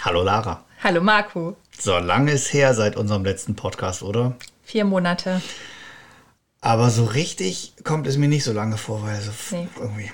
Hallo 0.00 0.22
Lara. 0.22 0.64
Hallo 0.82 1.00
Marco. 1.00 1.56
So 1.78 1.98
lange 1.98 2.32
ist 2.32 2.52
her 2.52 2.74
seit 2.74 2.96
unserem 2.96 3.24
letzten 3.24 3.56
Podcast, 3.56 4.02
oder? 4.02 4.36
Vier 4.62 4.84
Monate. 4.84 5.42
Aber 6.60 6.90
so 6.90 7.04
richtig 7.04 7.74
kommt 7.84 8.06
es 8.06 8.16
mir 8.16 8.28
nicht 8.28 8.44
so 8.44 8.52
lange 8.52 8.76
vor, 8.76 9.02
weil 9.02 9.20
so 9.20 9.32
Nee. 9.50 9.68
irgendwie 9.80 10.10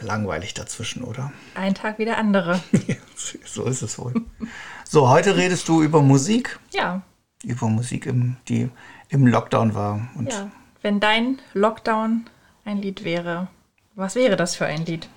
langweilig 0.00 0.54
dazwischen, 0.54 1.02
oder? 1.02 1.32
Ein 1.54 1.74
Tag 1.74 1.98
wie 1.98 2.04
der 2.04 2.18
andere. 2.18 2.60
so 3.44 3.64
ist 3.64 3.82
es 3.82 3.98
wohl. 3.98 4.14
So, 4.84 5.08
heute 5.08 5.36
redest 5.36 5.68
du 5.68 5.82
über 5.82 6.02
Musik, 6.02 6.58
Ja, 6.72 7.02
über 7.42 7.68
Musik, 7.68 8.06
im, 8.06 8.36
die 8.48 8.68
im 9.08 9.26
Lockdown 9.26 9.74
war. 9.74 10.08
Und 10.16 10.32
ja. 10.32 10.50
Wenn 10.82 11.00
dein 11.00 11.40
Lockdown 11.54 12.26
ein 12.64 12.78
Lied 12.82 13.04
wäre, 13.04 13.48
was 13.94 14.14
wäre 14.14 14.36
das 14.36 14.54
für 14.56 14.66
ein 14.66 14.84
Lied? 14.84 15.08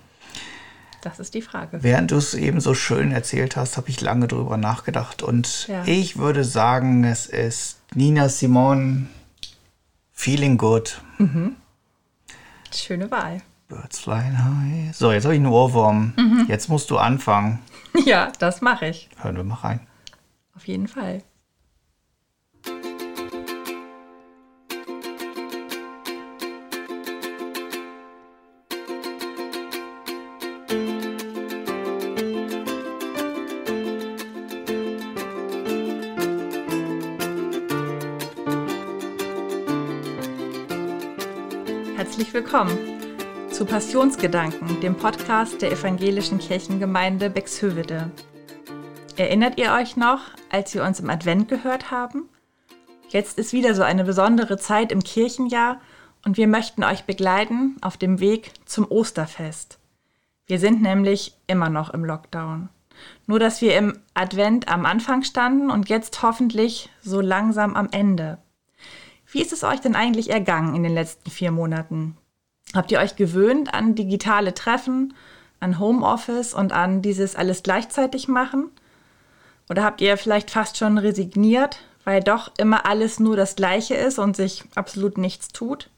Das 1.02 1.20
ist 1.20 1.34
die 1.34 1.42
Frage. 1.42 1.82
während 1.82 2.12
du 2.12 2.16
es 2.18 2.34
eben 2.34 2.60
so 2.60 2.74
schön 2.74 3.12
erzählt 3.12 3.56
hast, 3.56 3.78
habe 3.78 3.90
ich 3.90 4.02
lange 4.02 4.28
drüber 4.28 4.58
nachgedacht. 4.58 5.24
Und 5.24 5.68
Ja. 5.68 5.84
ich 5.86 6.18
würde 6.18 6.44
sagen, 6.44 7.04
es 7.06 7.26
ist 7.26 7.80
Nina 7.96 8.28
Simone, 8.30 9.08
Feeling 10.12 10.58
Good, 10.58 11.02
Schöne 12.74 13.10
Wahl. 13.12 13.42
Birds 13.68 14.00
Flying 14.00 14.38
High. 14.44 14.96
So, 14.96 15.12
jetzt 15.12 15.24
habe 15.26 15.36
ich 15.36 15.40
einen 15.40 15.52
Ohrwurm. 15.52 16.14
Jetzt 16.48 16.70
musst 16.70 16.90
du 16.92 16.98
anfangen. 16.98 17.60
Ja, 18.06 18.32
das 18.38 18.62
mache 18.62 18.86
ich. 18.88 19.10
Hören 19.18 19.36
wir 19.36 19.44
mal 19.44 19.56
rein. 19.56 19.80
Auf 20.56 20.68
jeden 20.68 20.88
Fall. 20.88 21.24
Herzlich 42.20 42.34
willkommen 42.34 42.78
zu 43.50 43.66
Passionsgedanken, 43.66 44.82
dem 44.82 44.98
Podcast 44.98 45.62
der 45.62 45.72
evangelischen 45.72 46.38
Kirchengemeinde 46.38 47.30
Bexhövede. 47.30 48.12
Erinnert 49.16 49.58
ihr 49.58 49.72
euch 49.72 49.96
noch, 49.96 50.20
als 50.50 50.74
wir 50.74 50.84
uns 50.84 51.00
im 51.00 51.10
Advent 51.10 51.48
gehört 51.48 51.92
haben? 51.92 52.28
Jetzt 53.08 53.40
ist 53.40 53.54
wieder 53.54 53.74
so 53.74 53.84
eine 53.84 54.04
besondere 54.04 54.58
Zeit 54.58 54.92
im 54.92 55.02
Kirchenjahr 55.02 55.80
und 56.26 56.36
wir 56.36 56.50
möchten 56.50 56.84
euch 56.84 57.06
begleiten 57.06 57.78
auf 57.80 57.96
dem 57.96 58.20
Weg 58.20 58.52
zum 58.66 58.92
Osterfest. 58.92 59.80
Wir 60.46 60.60
sind 60.60 60.82
nämlich 60.82 61.38
immer 61.48 61.70
noch 61.70 61.90
im 61.92 62.04
Lockdown. 62.04 62.68
Nur 63.28 63.40
dass 63.40 63.62
wir 63.62 63.78
im 63.78 63.98
Advent 64.14 64.68
am 64.68 64.86
Anfang 64.86 65.24
standen 65.24 65.72
und 65.72 65.88
jetzt 65.88 66.22
hoffentlich 66.22 66.90
so 67.02 67.22
langsam 67.22 67.78
am 67.78 67.88
Ende. 67.92 68.40
Wie 69.32 69.42
ist 69.42 69.54
es 69.54 69.64
euch 69.64 69.80
denn 69.80 69.96
eigentlich 69.96 70.32
ergangen 70.32 70.76
in 70.76 70.82
den 70.82 70.94
letzten 70.94 71.30
vier 71.30 71.52
Monaten? 71.52 72.18
Habt 72.74 72.92
ihr 72.92 73.00
euch 73.00 73.16
gewöhnt 73.16 73.74
an 73.74 73.94
digitale 73.94 74.56
Treffen, 74.56 75.14
an 75.60 75.78
Homeoffice 75.78 76.56
und 76.56 76.72
an 76.72 77.04
dieses 77.04 77.36
alles 77.36 77.62
gleichzeitig 77.62 78.28
machen? 78.28 78.72
Oder 79.70 79.84
habt 79.84 80.02
ihr 80.02 80.18
vielleicht 80.18 80.50
fast 80.50 80.78
schon 80.78 80.98
resigniert, 80.98 81.84
weil 82.06 82.24
doch 82.24 82.52
immer 82.58 82.88
alles 82.88 83.20
nur 83.20 83.36
das 83.36 83.56
Gleiche 83.56 83.94
ist 83.94 84.18
und 84.18 84.36
sich 84.36 84.64
absolut 84.74 85.20
nichts 85.20 85.50
tut? 85.50 85.92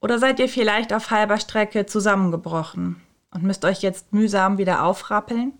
Oder 0.00 0.20
seid 0.20 0.38
ihr 0.38 0.48
vielleicht 0.48 0.92
auf 0.92 1.10
halber 1.10 1.38
Strecke 1.38 1.86
zusammengebrochen 1.86 3.00
und 3.32 3.42
müsst 3.42 3.64
euch 3.64 3.82
jetzt 3.82 4.12
mühsam 4.12 4.56
wieder 4.56 4.84
aufrappeln? 4.84 5.52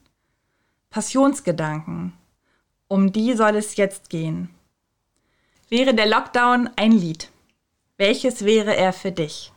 Passionsgedanken. 0.90 2.12
Um 2.86 3.12
die 3.12 3.34
soll 3.34 3.56
es 3.56 3.76
jetzt 3.76 4.08
gehen. 4.08 4.50
Wäre 5.72 5.94
der 5.94 6.06
Lockdown 6.06 6.68
ein 6.74 6.90
Lied? 6.90 7.30
Welches 7.96 8.44
wäre 8.44 8.74
er 8.74 8.92
für 8.92 9.12
dich? 9.12 9.52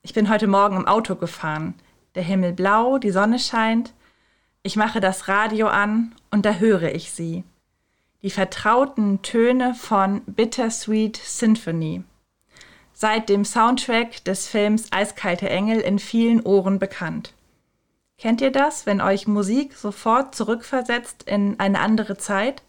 Ich 0.00 0.14
bin 0.14 0.30
heute 0.30 0.46
Morgen 0.46 0.78
im 0.78 0.88
Auto 0.88 1.16
gefahren. 1.16 1.74
Der 2.14 2.22
Himmel 2.22 2.54
blau, 2.54 2.96
die 2.96 3.10
Sonne 3.10 3.38
scheint. 3.38 3.92
Ich 4.62 4.76
mache 4.76 5.00
das 5.00 5.28
Radio 5.28 5.66
an 5.66 6.14
und 6.30 6.46
da 6.46 6.54
höre 6.54 6.94
ich 6.94 7.10
sie. 7.10 7.44
Die 8.22 8.30
vertrauten 8.30 9.20
Töne 9.20 9.74
von 9.74 10.22
Bittersweet 10.24 11.18
Symphony. 11.18 12.04
Seit 12.94 13.28
dem 13.28 13.44
Soundtrack 13.44 14.24
des 14.24 14.48
Films 14.48 14.90
Eiskalte 14.92 15.50
Engel 15.50 15.80
in 15.80 15.98
vielen 15.98 16.40
Ohren 16.40 16.78
bekannt. 16.78 17.34
Kennt 18.16 18.40
ihr 18.40 18.50
das, 18.50 18.86
wenn 18.86 19.02
euch 19.02 19.26
Musik 19.26 19.74
sofort 19.74 20.34
zurückversetzt 20.34 21.24
in 21.24 21.60
eine 21.60 21.80
andere 21.80 22.16
Zeit? 22.16 22.62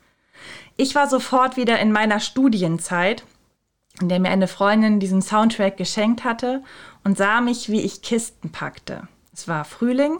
Ich 0.78 0.96
war 0.96 1.08
sofort 1.08 1.58
wieder 1.58 1.80
in 1.80 1.92
meiner 1.92 2.20
Studienzeit, 2.20 3.24
in 4.02 4.10
der 4.10 4.20
mir 4.20 4.30
eine 4.30 4.48
Freundin 4.48 5.00
diesen 5.00 5.22
Soundtrack 5.22 5.78
geschenkt 5.78 6.24
hatte 6.24 6.64
und 7.04 7.18
sah 7.18 7.42
mich, 7.42 7.70
wie 7.70 7.82
ich 7.82 8.02
Kisten 8.02 8.52
packte. 8.52 9.08
Es 9.34 9.48
war 9.48 9.66
Frühling 9.66 10.20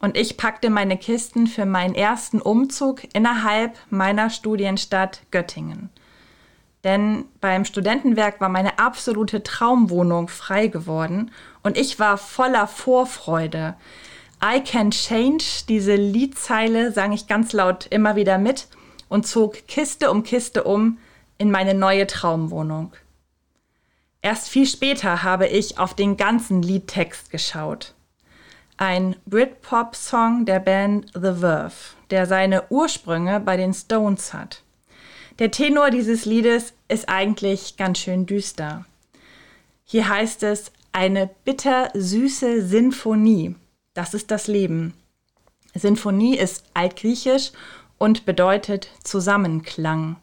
und 0.00 0.16
ich 0.16 0.36
packte 0.36 0.70
meine 0.70 0.96
Kisten 0.96 1.46
für 1.46 1.64
meinen 1.64 1.94
ersten 1.94 2.40
Umzug 2.40 3.02
innerhalb 3.12 3.76
meiner 3.90 4.30
Studienstadt 4.30 5.22
Göttingen. 5.30 5.90
Denn 6.84 7.26
beim 7.40 7.64
Studentenwerk 7.64 8.40
war 8.40 8.48
meine 8.48 8.80
absolute 8.80 9.44
Traumwohnung 9.44 10.26
frei 10.26 10.66
geworden 10.66 11.30
und 11.62 11.78
ich 11.78 12.00
war 12.00 12.18
voller 12.18 12.66
Vorfreude. 12.66 13.76
I 14.44 14.60
Can 14.60 14.90
Change, 14.90 15.44
diese 15.68 15.94
Liedzeile 15.94 16.90
sang 16.90 17.12
ich 17.12 17.28
ganz 17.28 17.52
laut 17.52 17.86
immer 17.86 18.16
wieder 18.16 18.38
mit 18.38 18.66
und 19.12 19.26
zog 19.26 19.68
Kiste 19.68 20.10
um 20.10 20.22
Kiste 20.22 20.64
um 20.64 20.96
in 21.36 21.50
meine 21.50 21.74
neue 21.74 22.06
Traumwohnung. 22.06 22.94
Erst 24.22 24.48
viel 24.48 24.66
später 24.66 25.22
habe 25.22 25.46
ich 25.46 25.78
auf 25.78 25.92
den 25.92 26.16
ganzen 26.16 26.62
Liedtext 26.62 27.30
geschaut. 27.30 27.92
Ein 28.78 29.16
Britpop-Song 29.26 30.46
der 30.46 30.60
Band 30.60 31.10
The 31.12 31.40
Verve, 31.40 31.74
der 32.08 32.24
seine 32.24 32.64
Ursprünge 32.70 33.38
bei 33.40 33.58
den 33.58 33.74
Stones 33.74 34.32
hat. 34.32 34.62
Der 35.38 35.50
Tenor 35.50 35.90
dieses 35.90 36.24
Liedes 36.24 36.72
ist 36.88 37.10
eigentlich 37.10 37.76
ganz 37.76 37.98
schön 37.98 38.24
düster. 38.24 38.86
Hier 39.84 40.08
heißt 40.08 40.42
es 40.42 40.72
eine 40.92 41.28
bittersüße 41.44 42.66
Sinfonie. 42.66 43.56
Das 43.92 44.14
ist 44.14 44.30
das 44.30 44.46
Leben. 44.46 44.94
Sinfonie 45.74 46.38
ist 46.38 46.64
altgriechisch 46.72 47.52
und 48.02 48.26
bedeutet 48.26 48.90
Zusammenklang. 49.04 50.16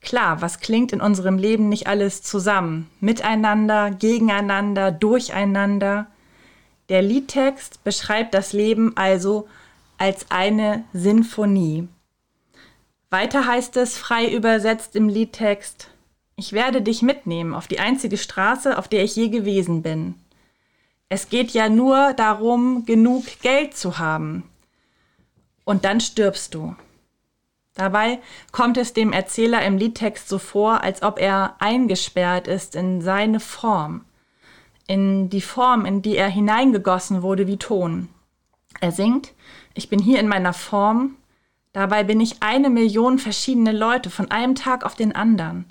Klar, 0.00 0.42
was 0.42 0.58
klingt 0.58 0.92
in 0.92 1.00
unserem 1.00 1.38
Leben 1.38 1.68
nicht 1.68 1.86
alles 1.86 2.24
zusammen? 2.24 2.90
Miteinander, 2.98 3.92
gegeneinander, 3.92 4.90
durcheinander. 4.90 6.08
Der 6.88 7.02
Liedtext 7.02 7.84
beschreibt 7.84 8.34
das 8.34 8.52
Leben 8.52 8.96
also 8.96 9.46
als 9.96 10.32
eine 10.32 10.82
Sinfonie. 10.92 11.86
Weiter 13.10 13.46
heißt 13.46 13.76
es 13.76 13.96
frei 13.96 14.28
übersetzt 14.28 14.96
im 14.96 15.08
Liedtext, 15.08 15.90
ich 16.34 16.52
werde 16.52 16.82
dich 16.82 17.00
mitnehmen 17.00 17.54
auf 17.54 17.68
die 17.68 17.78
einzige 17.78 18.16
Straße, 18.16 18.76
auf 18.76 18.88
der 18.88 19.04
ich 19.04 19.14
je 19.14 19.28
gewesen 19.28 19.82
bin. 19.82 20.16
Es 21.08 21.28
geht 21.28 21.52
ja 21.52 21.68
nur 21.68 22.12
darum, 22.14 22.84
genug 22.86 23.24
Geld 23.40 23.76
zu 23.76 23.98
haben. 23.98 24.42
Und 25.64 25.84
dann 25.84 26.00
stirbst 26.00 26.54
du. 26.54 26.74
Dabei 27.74 28.20
kommt 28.52 28.76
es 28.76 28.92
dem 28.92 29.12
Erzähler 29.12 29.64
im 29.64 29.76
Liedtext 29.76 30.28
so 30.28 30.38
vor, 30.38 30.82
als 30.82 31.02
ob 31.02 31.18
er 31.18 31.56
eingesperrt 31.58 32.46
ist 32.46 32.76
in 32.76 33.02
seine 33.02 33.40
Form, 33.40 34.04
in 34.86 35.28
die 35.28 35.40
Form, 35.40 35.84
in 35.84 36.00
die 36.00 36.16
er 36.16 36.28
hineingegossen 36.28 37.22
wurde 37.22 37.48
wie 37.48 37.56
Ton. 37.56 38.08
Er 38.80 38.92
singt, 38.92 39.32
ich 39.74 39.88
bin 39.88 39.98
hier 39.98 40.20
in 40.20 40.28
meiner 40.28 40.52
Form, 40.52 41.16
dabei 41.72 42.04
bin 42.04 42.20
ich 42.20 42.42
eine 42.42 42.70
Million 42.70 43.18
verschiedene 43.18 43.72
Leute 43.72 44.08
von 44.08 44.30
einem 44.30 44.54
Tag 44.54 44.84
auf 44.84 44.94
den 44.94 45.14
anderen. 45.14 45.64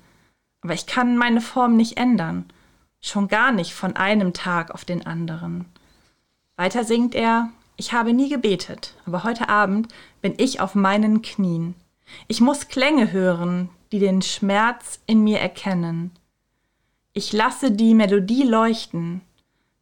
Aber 0.62 0.74
ich 0.74 0.86
kann 0.86 1.18
meine 1.18 1.42
Form 1.42 1.78
nicht 1.78 1.98
ändern, 1.98 2.46
schon 3.00 3.30
gar 3.30 3.54
nicht 3.54 3.74
von 3.74 3.96
einem 3.96 4.34
Tag 4.34 4.72
auf 4.72 4.84
den 4.84 5.06
anderen. 5.06 5.66
Weiter 6.58 6.84
singt 6.84 7.16
er, 7.16 7.50
ich 7.78 7.94
habe 7.94 8.14
nie 8.14 8.30
gebetet, 8.30 8.94
aber 9.06 9.24
heute 9.24 9.48
Abend 9.48 9.88
bin 10.22 10.34
ich 10.38 10.60
auf 10.60 10.76
meinen 10.76 11.22
Knien. 11.22 11.76
Ich 12.28 12.42
muss 12.42 12.68
Klänge 12.68 13.12
hören, 13.12 13.70
die 13.92 14.00
den 14.00 14.22
Schmerz 14.22 15.00
in 15.06 15.24
mir 15.24 15.40
erkennen. 15.40 16.12
Ich 17.14 17.32
lasse 17.32 17.72
die 17.72 17.94
Melodie 17.94 18.44
leuchten, 18.44 19.22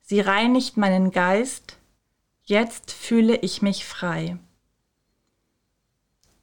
sie 0.02 0.20
reinigt 0.20 0.76
meinen 0.76 1.12
Geist, 1.12 1.78
jetzt 2.44 2.92
fühle 2.92 3.38
ich 3.38 3.62
mich 3.62 3.86
frei. 3.86 4.38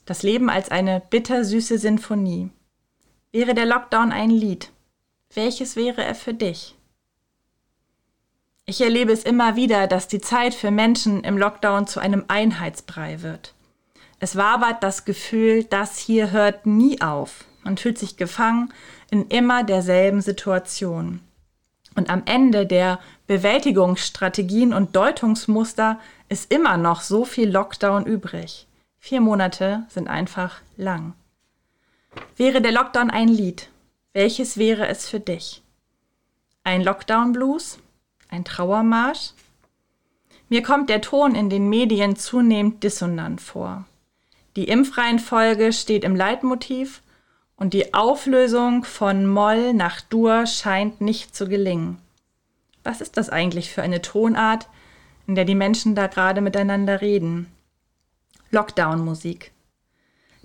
Das 0.07 0.23
Leben 0.23 0.49
als 0.49 0.71
eine 0.71 1.01
bittersüße 1.01 1.79
Sinfonie. 1.79 2.49
Wäre 3.31 3.53
der 3.53 3.67
Lockdown 3.67 4.11
ein 4.11 4.31
Lied, 4.31 4.73
welches 5.35 5.77
wäre 5.77 6.03
er 6.03 6.15
für 6.15 6.33
dich? 6.33 6.75
Ich 8.65 8.81
erlebe 8.81 9.13
es 9.13 9.25
immer 9.25 9.57
wieder, 9.57 9.87
dass 9.87 10.09
die 10.09 10.21
Zeit 10.21 10.55
für 10.55 10.71
Menschen 10.71 11.25
im 11.25 11.37
Lockdown 11.37 11.87
zu 11.87 12.01
einem 12.01 12.25
Einheitsbrei 12.29 13.21
wird. 13.21 13.55
Es 14.21 14.37
wabert 14.37 14.83
das 14.83 15.05
Gefühl, 15.05 15.65
das 15.65 15.99
hier 15.99 16.31
hört 16.31 16.67
nie 16.67 17.01
auf. 17.01 17.45
Man 17.63 17.77
fühlt 17.77 17.99
sich 17.99 18.17
gefangen 18.17 18.73
in 19.11 19.29
immer 19.29 19.63
derselben 19.63 20.21
Situation. 20.21 21.21
Und 21.95 22.11
am 22.11 22.23
Ende 22.27 22.67
der 22.67 23.01
Bewältigungsstrategien 23.27 24.73
und 24.73 24.95
Deutungsmuster 24.95 25.99
ist 26.29 26.53
immer 26.53 26.77
noch 26.77 27.01
so 27.01 27.25
viel 27.25 27.51
Lockdown 27.51 28.07
übrig. 28.07 28.67
Vier 28.99 29.21
Monate 29.21 29.85
sind 29.89 30.09
einfach 30.09 30.61
lang. 30.77 31.15
Wäre 32.37 32.61
der 32.61 32.73
Lockdown 32.73 33.11
ein 33.11 33.29
Lied, 33.29 33.69
welches 34.13 34.57
wäre 34.59 34.89
es 34.89 35.09
für 35.09 35.21
dich? 35.21 35.63
Ein 36.65 36.83
Lockdown-Blues? 36.83 37.79
Ein 38.29 38.45
Trauermarsch? 38.45 39.33
Mir 40.49 40.63
kommt 40.63 40.91
der 40.91 41.01
Ton 41.01 41.35
in 41.35 41.51
den 41.51 41.69
Medien 41.69 42.17
zunehmend 42.17 42.83
dissonant 42.83 43.41
vor. 43.41 43.85
Die 44.59 44.67
Impfreihenfolge 44.67 45.73
steht 45.73 46.03
im 46.03 46.17
Leitmotiv 46.17 47.03
und 47.55 47.75
die 47.75 47.95
Auflösung 47.95 48.83
von 48.83 49.25
Moll 49.25 49.73
nach 49.73 50.01
Dur 50.01 50.47
scheint 50.47 51.01
nicht 51.01 51.37
zu 51.37 51.49
gelingen. 51.49 51.99
Was 52.83 53.01
ist 53.01 53.17
das 53.17 53.31
eigentlich 53.31 53.71
für 53.71 53.83
eine 53.83 54.03
Tonart, 54.03 54.67
in 55.29 55.37
der 55.37 55.45
die 55.45 55.55
Menschen 55.55 55.95
da 55.95 56.09
gerade 56.09 56.41
miteinander 56.41 57.01
reden? 57.01 57.47
Lockdown-Musik. 58.51 59.53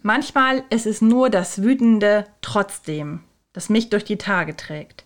Manchmal 0.04 0.63
ist 0.69 0.86
es 0.86 1.01
nur 1.01 1.31
das 1.31 1.63
wütende 1.63 2.25
Trotzdem, 2.44 3.24
das 3.51 3.69
mich 3.69 3.89
durch 3.89 4.06
die 4.06 4.19
Tage 4.19 4.56
trägt. 4.56 5.06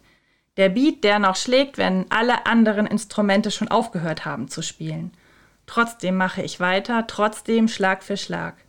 Der 0.57 0.67
Beat, 0.67 1.05
der 1.05 1.19
noch 1.19 1.37
schlägt, 1.37 1.77
wenn 1.77 2.11
alle 2.11 2.45
anderen 2.45 2.85
Instrumente 2.85 3.51
schon 3.51 3.69
aufgehört 3.69 4.25
haben 4.25 4.49
zu 4.49 4.61
spielen. 4.61 5.13
Trotzdem 5.65 6.17
mache 6.17 6.41
ich 6.41 6.59
weiter, 6.59 7.07
trotzdem 7.07 7.69
Schlag 7.69 8.03
für 8.03 8.17
Schlag. 8.17 8.66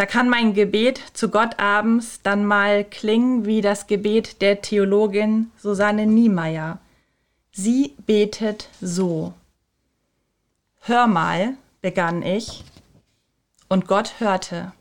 Da 0.00 0.06
kann 0.06 0.30
mein 0.30 0.54
Gebet 0.54 0.98
zu 1.12 1.28
Gott 1.28 1.58
abends 1.58 2.22
dann 2.22 2.46
mal 2.46 2.84
klingen 2.84 3.44
wie 3.44 3.60
das 3.60 3.86
Gebet 3.86 4.40
der 4.40 4.62
Theologin 4.62 5.50
Susanne 5.58 6.06
Niemeyer. 6.06 6.78
Sie 7.52 7.94
betet 8.06 8.70
so. 8.80 9.34
Hör 10.78 11.06
mal, 11.06 11.54
begann 11.82 12.22
ich, 12.22 12.64
und 13.68 13.88
Gott 13.88 14.20
hörte 14.20 14.72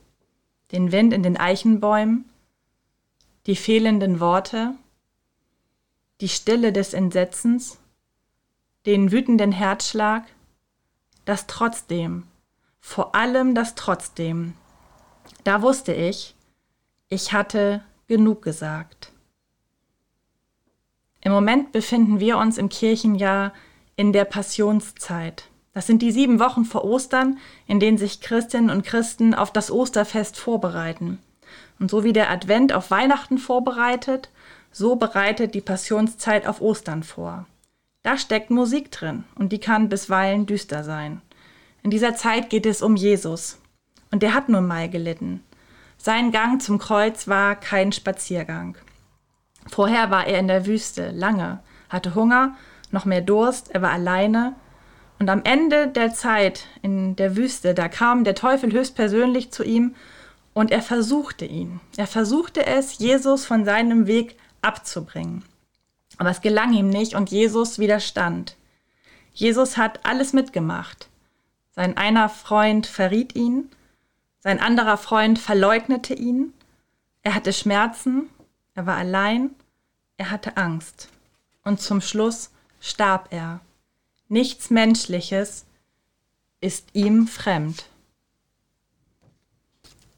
den 0.72 0.94
Wind 0.94 1.12
in 1.12 1.22
den 1.22 1.36
Eichenbäumen, 1.36 2.24
die 3.46 3.58
fehlenden 3.58 4.22
Worte, 4.22 4.74
die 6.22 6.30
Stille 6.30 6.72
des 6.72 6.94
Entsetzens, 6.94 7.78
den 8.86 9.12
wütenden 9.12 9.52
Herzschlag, 9.52 10.24
das 11.26 11.46
Trotzdem, 11.46 12.24
vor 12.80 13.16
allem 13.16 13.54
das 13.54 13.76
Trotzdem, 13.76 14.54
da 15.44 15.62
wusste 15.62 15.94
ich, 15.94 16.36
ich 17.08 17.34
hatte 17.34 17.82
genug 18.08 18.42
gesagt. 18.42 19.12
Im 21.22 21.32
Moment 21.32 21.72
befinden 21.72 22.20
wir 22.20 22.38
uns 22.38 22.58
im 22.58 22.70
Kirchenjahr 22.70 23.54
in 23.96 24.14
der 24.14 24.26
Passionszeit. 24.26 25.50
Das 25.74 25.88
sind 25.88 26.02
die 26.02 26.12
sieben 26.12 26.40
Wochen 26.40 26.66
vor 26.66 26.84
Ostern, 26.84 27.38
in 27.68 27.80
denen 27.80 27.98
sich 27.98 28.22
Christinnen 28.22 28.70
und 28.70 28.86
Christen 28.86 29.34
auf 29.34 29.52
das 29.52 29.72
Osterfest 29.72 30.38
vorbereiten. 30.38 31.20
Und 31.80 31.92
so 31.92 32.04
wie 32.04 32.14
der 32.14 32.30
Advent 32.30 32.74
auf 32.74 32.92
Weihnachten 32.92 33.38
vorbereitet, 33.38 34.30
so 34.72 34.96
bereitet 34.96 35.54
die 35.56 35.62
Passionszeit 35.62 36.48
auf 36.48 36.62
Ostern 36.62 37.04
vor. 37.04 37.46
Da 38.04 38.18
steckt 38.18 38.50
Musik 38.50 38.92
drin 38.92 39.26
und 39.36 39.52
die 39.52 39.60
kann 39.60 39.90
bisweilen 39.90 40.46
düster 40.46 40.84
sein. 40.84 41.22
In 41.84 41.92
dieser 41.92 42.16
Zeit 42.16 42.50
geht 42.50 42.66
es 42.66 42.82
um 42.82 42.96
Jesus, 42.96 43.58
und 44.12 44.24
der 44.24 44.34
hat 44.34 44.50
nun 44.50 44.68
mal 44.68 44.90
gelitten. 44.90 45.44
Sein 45.98 46.32
Gang 46.32 46.62
zum 46.62 46.80
Kreuz 46.80 47.28
war 47.28 47.56
kein 47.56 47.92
Spaziergang. 47.92 48.78
Vorher 49.68 50.10
war 50.10 50.26
er 50.26 50.40
in 50.40 50.48
der 50.48 50.66
Wüste, 50.66 51.12
lange, 51.12 51.60
hatte 51.90 52.16
Hunger, 52.16 52.56
noch 52.92 53.06
mehr 53.06 53.22
Durst, 53.22 53.72
er 53.72 53.82
war 53.82 53.92
alleine. 53.92 54.56
Und 55.20 55.30
am 55.30 55.44
Ende 55.44 55.90
der 55.90 56.14
Zeit 56.14 56.66
in 56.82 57.16
der 57.18 57.36
Wüste, 57.36 57.74
da 57.74 57.90
kam 57.90 58.24
der 58.24 58.36
Teufel 58.36 58.72
höchstpersönlich 58.72 59.52
zu 59.52 59.64
ihm 59.64 59.96
und 60.54 60.72
er 60.72 60.82
versuchte 60.82 61.46
ihn. 61.46 61.82
Er 61.98 62.08
versuchte 62.08 62.66
es, 62.66 62.98
Jesus 62.98 63.46
von 63.46 63.66
seinem 63.66 64.08
Weg 64.08 64.38
abzubringen. 64.62 65.44
Aber 66.18 66.30
es 66.30 66.42
gelang 66.42 66.74
ihm 66.74 66.90
nicht 66.90 67.16
und 67.16 67.30
Jesus 67.30 67.80
widerstand. 67.80 68.56
Jesus 69.34 69.78
hat 69.78 70.06
alles 70.06 70.34
mitgemacht. 70.34 71.10
Sein 71.76 71.98
einer 71.98 72.30
Freund 72.30 72.88
verriet 72.88 73.36
ihn 73.36 73.70
sein 74.40 74.60
anderer 74.60 74.98
Freund 74.98 75.38
verleugnete 75.38 76.14
ihn. 76.14 76.54
Er 77.24 77.36
hatte 77.36 77.54
Schmerzen. 77.54 78.30
Er 78.74 78.86
war 78.86 78.96
allein. 78.96 79.52
Er 80.18 80.32
hatte 80.32 80.58
Angst. 80.58 81.10
Und 81.64 81.82
zum 81.82 82.02
Schluss 82.02 82.52
starb 82.80 83.28
er. 83.32 83.60
Nichts 84.30 84.70
Menschliches 84.70 85.66
ist 86.62 86.90
ihm 86.94 87.28
fremd. 87.28 87.86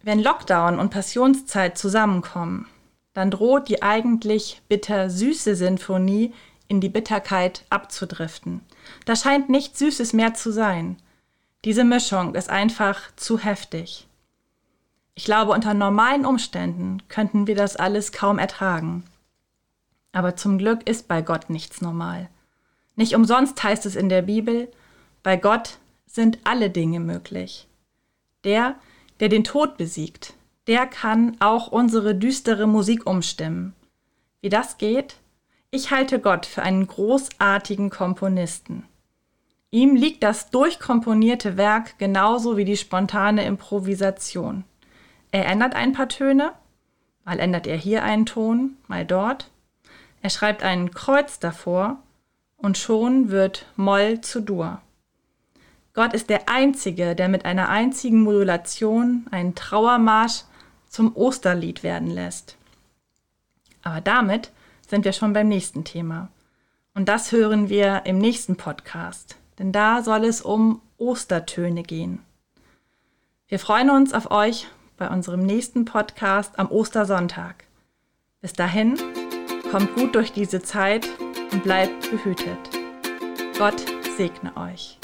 Wenn 0.03 0.19
Lockdown 0.19 0.79
und 0.79 0.89
Passionszeit 0.89 1.77
zusammenkommen, 1.77 2.67
dann 3.13 3.29
droht 3.29 3.69
die 3.69 3.83
eigentlich 3.83 4.61
bitter-süße 4.67 5.55
Sinfonie 5.55 6.33
in 6.67 6.81
die 6.81 6.89
Bitterkeit 6.89 7.65
abzudriften. 7.69 8.61
Da 9.05 9.15
scheint 9.15 9.49
nichts 9.49 9.79
Süßes 9.79 10.13
mehr 10.13 10.33
zu 10.33 10.51
sein. 10.51 10.97
Diese 11.65 11.83
Mischung 11.83 12.33
ist 12.35 12.49
einfach 12.49 13.15
zu 13.15 13.37
heftig. 13.37 14.07
Ich 15.15 15.25
glaube, 15.25 15.51
unter 15.51 15.73
normalen 15.73 16.25
Umständen 16.25 17.01
könnten 17.09 17.47
wir 17.47 17.55
das 17.55 17.75
alles 17.75 18.11
kaum 18.11 18.39
ertragen. 18.39 19.03
Aber 20.13 20.35
zum 20.35 20.57
Glück 20.57 20.87
ist 20.87 21.07
bei 21.07 21.21
Gott 21.21 21.49
nichts 21.49 21.81
normal. 21.81 22.29
Nicht 22.95 23.15
umsonst 23.15 23.61
heißt 23.61 23.85
es 23.85 23.95
in 23.95 24.09
der 24.09 24.21
Bibel, 24.21 24.71
bei 25.23 25.37
Gott 25.37 25.77
sind 26.05 26.39
alle 26.43 26.69
Dinge 26.69 26.99
möglich. 26.99 27.67
Der, 28.43 28.75
der 29.19 29.29
den 29.29 29.43
Tod 29.43 29.77
besiegt, 29.77 30.33
der 30.67 30.87
kann 30.87 31.37
auch 31.39 31.67
unsere 31.67 32.15
düstere 32.15 32.67
Musik 32.67 33.07
umstimmen. 33.07 33.73
Wie 34.41 34.49
das 34.49 34.77
geht? 34.77 35.15
Ich 35.69 35.91
halte 35.91 36.19
Gott 36.19 36.45
für 36.45 36.63
einen 36.63 36.85
großartigen 36.85 37.89
Komponisten. 37.89 38.85
Ihm 39.69 39.95
liegt 39.95 40.21
das 40.23 40.49
durchkomponierte 40.49 41.55
Werk 41.55 41.97
genauso 41.97 42.57
wie 42.57 42.65
die 42.65 42.75
spontane 42.75 43.45
Improvisation. 43.45 44.65
Er 45.31 45.45
ändert 45.47 45.75
ein 45.75 45.93
paar 45.93 46.09
Töne, 46.09 46.53
mal 47.23 47.39
ändert 47.39 47.67
er 47.67 47.77
hier 47.77 48.03
einen 48.03 48.25
Ton, 48.25 48.77
mal 48.87 49.05
dort. 49.05 49.49
Er 50.21 50.29
schreibt 50.29 50.61
ein 50.61 50.91
Kreuz 50.91 51.39
davor 51.39 51.99
und 52.57 52.77
schon 52.77 53.29
wird 53.29 53.65
Moll 53.75 54.21
zu 54.21 54.41
Dur. 54.41 54.81
Gott 55.93 56.13
ist 56.13 56.29
der 56.29 56.47
Einzige, 56.47 57.15
der 57.15 57.27
mit 57.27 57.45
einer 57.45 57.69
einzigen 57.69 58.21
Modulation 58.21 59.25
einen 59.31 59.55
Trauermarsch 59.55 60.43
zum 60.87 61.15
Osterlied 61.15 61.83
werden 61.83 62.09
lässt. 62.09 62.57
Aber 63.83 64.01
damit 64.01 64.51
sind 64.87 65.05
wir 65.05 65.13
schon 65.13 65.33
beim 65.33 65.47
nächsten 65.47 65.83
Thema. 65.83 66.29
Und 66.93 67.07
das 67.07 67.31
hören 67.31 67.69
wir 67.69 68.01
im 68.05 68.17
nächsten 68.17 68.57
Podcast, 68.57 69.37
denn 69.57 69.71
da 69.71 70.03
soll 70.03 70.25
es 70.25 70.41
um 70.41 70.81
Ostertöne 70.97 71.83
gehen. 71.83 72.19
Wir 73.47 73.59
freuen 73.59 73.89
uns 73.89 74.13
auf 74.13 74.29
euch 74.31 74.67
bei 75.01 75.09
unserem 75.09 75.41
nächsten 75.41 75.83
Podcast 75.83 76.59
am 76.59 76.69
Ostersonntag. 76.69 77.65
Bis 78.39 78.53
dahin, 78.53 78.99
kommt 79.71 79.95
gut 79.95 80.13
durch 80.13 80.31
diese 80.31 80.61
Zeit 80.61 81.09
und 81.51 81.63
bleibt 81.63 82.11
behütet. 82.11 82.69
Gott 83.57 83.83
segne 84.15 84.55
euch. 84.55 85.00